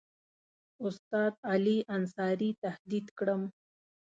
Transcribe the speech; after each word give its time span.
استاد 0.87 1.33
علي 1.51 1.77
انصاري 1.95 2.49
تهدید 2.63 3.05
کړم. 3.17 3.41